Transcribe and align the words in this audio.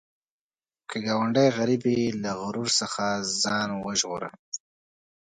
که 0.89 0.97
ګاونډی 1.05 1.47
غریب 1.57 1.81
وي، 1.85 2.01
له 2.23 2.31
غرور 2.41 2.69
څخه 2.79 3.05
ځان 3.43 3.69
وژغوره 3.85 4.31